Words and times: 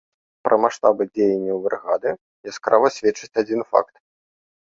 Пра 0.47 0.55
маштабы 0.63 1.03
дзеянняў 1.15 1.57
брыгады 1.65 2.09
яскрава 2.53 2.87
сведчыць 2.97 3.31
адзін 3.45 3.61
факт. 3.71 3.95